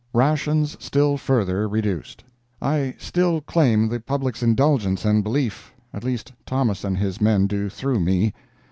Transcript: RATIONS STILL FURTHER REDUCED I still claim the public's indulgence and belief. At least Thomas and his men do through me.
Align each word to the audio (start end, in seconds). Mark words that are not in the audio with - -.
RATIONS 0.15 0.77
STILL 0.79 1.17
FURTHER 1.17 1.67
REDUCED 1.69 2.23
I 2.59 2.95
still 2.97 3.39
claim 3.39 3.87
the 3.87 3.99
public's 3.99 4.41
indulgence 4.41 5.05
and 5.05 5.23
belief. 5.23 5.71
At 5.93 6.03
least 6.03 6.33
Thomas 6.43 6.83
and 6.83 6.97
his 6.97 7.21
men 7.21 7.45
do 7.45 7.69
through 7.69 7.99
me. 7.99 8.33